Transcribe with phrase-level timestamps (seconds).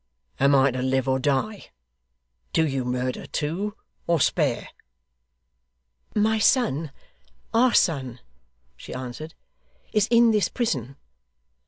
[0.39, 1.69] 'Am I to live or die?
[2.53, 3.77] Do you murder too,
[4.07, 4.69] or spare?'
[6.15, 6.91] 'My son
[7.53, 8.19] our son,'
[8.75, 9.35] she answered,
[9.93, 10.95] 'is in this prison.